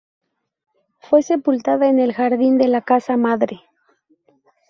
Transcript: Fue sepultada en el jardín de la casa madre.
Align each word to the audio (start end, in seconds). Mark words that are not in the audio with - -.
Fue 0.99 1.21
sepultada 1.21 1.87
en 1.87 1.99
el 1.99 2.11
jardín 2.11 2.57
de 2.57 2.67
la 2.67 2.81
casa 2.81 3.17
madre. 3.17 3.61